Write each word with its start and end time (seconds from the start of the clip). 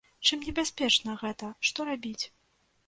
Чым 0.29 0.39
небяспечна 0.47 1.15
гэта, 1.23 1.51
што 1.69 1.79
рабіць? 1.93 2.21